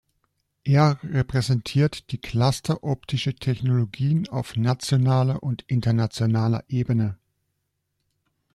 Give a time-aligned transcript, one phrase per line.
[0.63, 7.19] Er repräsentiert die Cluster Optische Technologien auf nationaler und internationaler Ebene.